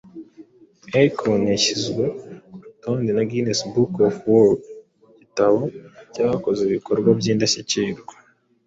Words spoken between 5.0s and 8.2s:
igitabo cy’abakoze ibikorwa by’indashyikirwa